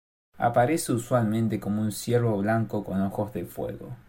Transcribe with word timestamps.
Aparece 0.39 0.91
usualmente 0.93 1.59
como 1.59 1.83
un 1.83 1.91
ciervo 1.91 2.35
blanco 2.41 2.83
con 2.83 2.99
ojos 3.03 3.31
de 3.33 3.45
fuego. 3.45 3.97